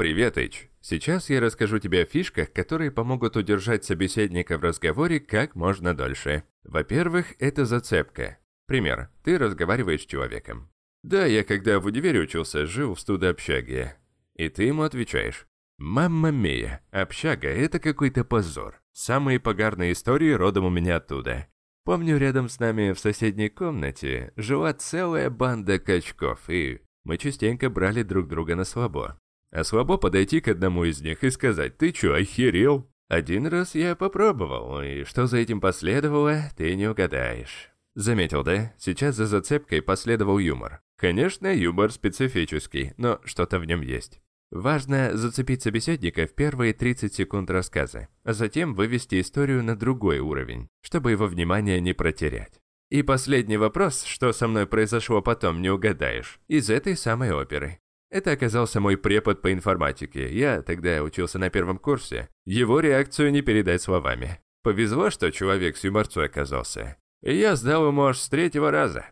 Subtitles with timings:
[0.00, 0.70] Привет, Эйч.
[0.80, 6.44] Сейчас я расскажу тебе о фишках, которые помогут удержать собеседника в разговоре как можно дольше.
[6.64, 8.38] Во-первых, это зацепка.
[8.66, 9.10] Пример.
[9.24, 10.70] Ты разговариваешь с человеком.
[11.02, 13.98] Да, я когда в универе учился, жил в студообщаге.
[14.36, 15.46] И ты ему отвечаешь.
[15.76, 18.80] «Мамма мия, общага– это какой-то позор.
[18.92, 21.46] Самые погарные истории родом у меня оттуда.
[21.84, 28.02] Помню, рядом с нами в соседней комнате жила целая банда качков, и мы частенько брали
[28.02, 29.20] друг друга на слабо.
[29.50, 33.96] А слабо подойти к одному из них и сказать «Ты чё, охерел?» Один раз я
[33.96, 37.70] попробовал, и что за этим последовало, ты не угадаешь.
[37.96, 38.72] Заметил, да?
[38.78, 40.80] Сейчас за зацепкой последовал юмор.
[40.96, 44.20] Конечно, юмор специфический, но что-то в нем есть.
[44.52, 50.68] Важно зацепить собеседника в первые 30 секунд рассказа, а затем вывести историю на другой уровень,
[50.80, 52.60] чтобы его внимание не протерять.
[52.90, 57.80] И последний вопрос, что со мной произошло потом, не угадаешь, из этой самой оперы.
[58.10, 60.34] Это оказался мой препод по информатике.
[60.36, 62.28] Я тогда учился на первом курсе.
[62.44, 64.40] Его реакцию не передать словами.
[64.62, 66.96] Повезло, что человек с юморцой оказался.
[67.22, 69.06] И я сдал ему аж с третьего раза.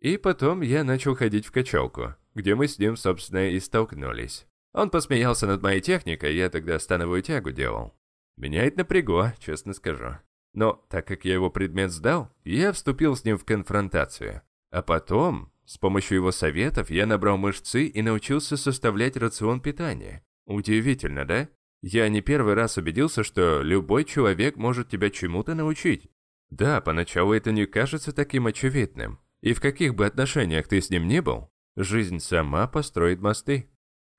[0.00, 4.46] И потом я начал ходить в качалку, где мы с ним, собственно, и столкнулись.
[4.72, 7.94] Он посмеялся над моей техникой, я тогда становую тягу делал.
[8.36, 10.18] Меня это напрягло, честно скажу.
[10.54, 14.42] Но так как я его предмет сдал, я вступил с ним в конфронтацию.
[14.70, 20.24] А потом, с помощью его советов, я набрал мышцы и научился составлять рацион питания.
[20.46, 21.50] Удивительно, да?
[21.82, 26.08] Я не первый раз убедился, что любой человек может тебя чему-то научить.
[26.48, 29.18] Да, поначалу это не кажется таким очевидным.
[29.42, 33.68] И в каких бы отношениях ты с ним не был, жизнь сама построит мосты.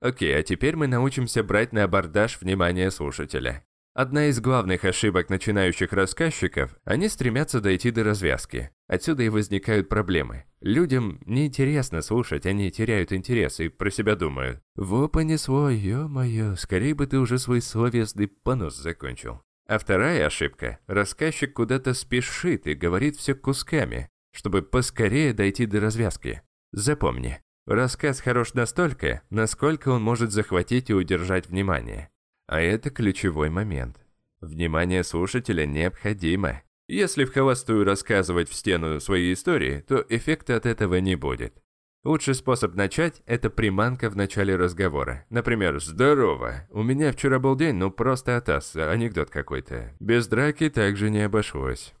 [0.00, 3.66] Окей, а теперь мы научимся брать на абордаж внимание слушателя.
[3.92, 8.70] Одна из главных ошибок начинающих рассказчиков– они стремятся дойти до развязки.
[8.86, 10.44] Отсюда и возникают проблемы.
[10.60, 14.62] Людям неинтересно слушать, они теряют интерес и про себя думают.
[14.76, 19.42] «Во понесло, ё-моё, скорее бы ты уже свой словесный понос закончил».
[19.66, 26.42] А вторая ошибка– рассказчик куда-то спешит и говорит все кусками, чтобы поскорее дойти до развязки.
[26.72, 32.10] Запомни, Рассказ хорош настолько, насколько он может захватить и удержать внимание.
[32.50, 33.96] А это ключевой момент.
[34.40, 36.62] Внимание слушателя необходимо.
[36.88, 41.54] Если в холостую рассказывать в стену свои истории, то эффекта от этого не будет.
[42.02, 45.26] Лучший способ начать– это приманка в начале разговора.
[45.30, 46.66] Например, «Здорово!
[46.70, 49.94] У меня вчера был день, ну просто атас, анекдот какой-то.
[50.00, 51.94] Без драки также не обошлось».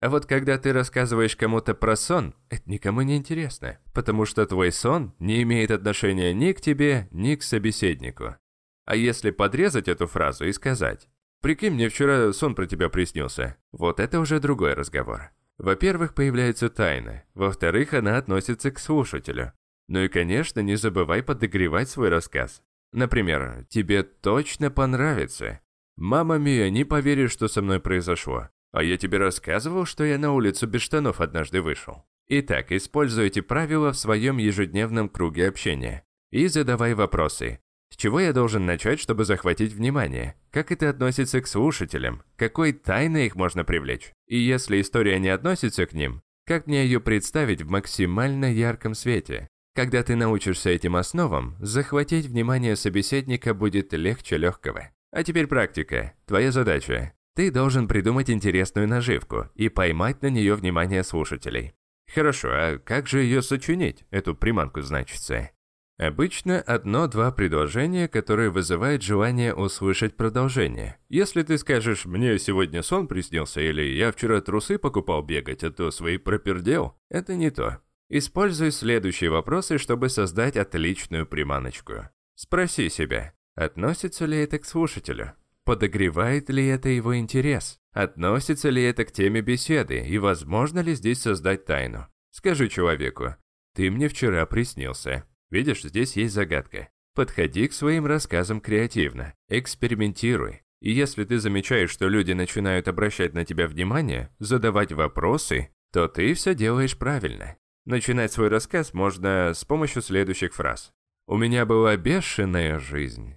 [0.00, 4.70] А вот когда ты рассказываешь кому-то про сон, это никому не интересно, потому что твой
[4.70, 8.36] сон не имеет отношения ни к тебе, ни к собеседнику.
[8.86, 11.08] А если подрезать эту фразу и сказать
[11.42, 15.32] «Прикинь, мне вчера сон про тебя приснился», вот это уже другой разговор.
[15.58, 19.52] Во-первых, появляется тайна, во-вторых, она относится к слушателю.
[19.88, 22.62] Ну и, конечно, не забывай подогревать свой рассказ.
[22.92, 25.60] Например, «Тебе точно понравится».
[25.96, 28.48] «Мама Мия, не поверишь, что со мной произошло.
[28.72, 32.04] А я тебе рассказывал, что я на улицу без штанов однажды вышел.
[32.28, 36.04] Итак, используй эти правила в своем ежедневном круге общения.
[36.30, 37.60] И задавай вопросы.
[37.90, 40.34] С чего я должен начать, чтобы захватить внимание?
[40.50, 42.22] Как это относится к слушателям?
[42.36, 44.12] Какой тайной их можно привлечь?
[44.26, 49.48] И если история не относится к ним, как мне ее представить в максимально ярком свете?
[49.74, 54.90] Когда ты научишься этим основам, захватить внимание собеседника будет легче легкого.
[55.12, 56.14] А теперь практика.
[56.26, 61.74] Твоя задача ты должен придумать интересную наживку и поймать на нее внимание слушателей.
[62.12, 65.50] Хорошо, а как же ее сочинить, эту приманку значится?
[65.98, 70.98] Обычно одно-два предложения, которые вызывают желание услышать продолжение.
[71.08, 75.90] Если ты скажешь «мне сегодня сон приснился» или «я вчера трусы покупал бегать, а то
[75.90, 77.80] свои пропердел», это не то.
[78.10, 82.10] Используй следующие вопросы, чтобы создать отличную приманочку.
[82.34, 85.32] Спроси себя, относится ли это к слушателю?
[85.64, 87.80] Подогревает ли это его интерес?
[87.92, 92.06] Относится ли это к теме беседы и возможно ли здесь создать тайну?
[92.30, 93.34] Скажи человеку,
[93.74, 95.24] ты мне вчера приснился.
[95.50, 96.88] Видишь, здесь есть загадка.
[97.14, 100.62] Подходи к своим рассказам креативно, экспериментируй.
[100.80, 106.34] И если ты замечаешь, что люди начинают обращать на тебя внимание, задавать вопросы, то ты
[106.34, 107.56] все делаешь правильно.
[107.86, 110.92] Начинать свой рассказ можно с помощью следующих фраз.
[111.28, 113.36] «У меня была бешеная жизнь.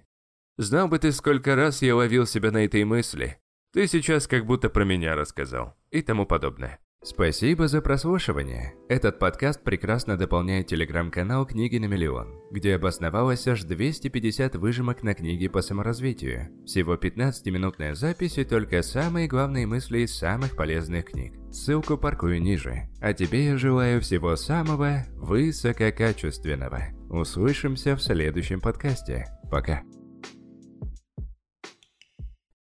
[0.58, 3.38] Знал бы ты, сколько раз я ловил себя на этой мысли.
[3.72, 5.76] Ты сейчас как будто про меня рассказал.
[5.90, 6.80] И тому подобное.
[7.02, 8.74] Спасибо за прослушивание.
[8.90, 15.48] Этот подкаст прекрасно дополняет телеграм-канал «Книги на миллион», где обосновалось аж 250 выжимок на книги
[15.48, 16.50] по саморазвитию.
[16.66, 21.32] Всего 15-минутная запись и только самые главные мысли из самых полезных книг.
[21.50, 22.90] Ссылку паркую ниже.
[23.00, 26.82] А тебе я желаю всего самого высококачественного.
[27.08, 29.26] Услышимся в следующем подкасте.
[29.50, 29.82] Пока.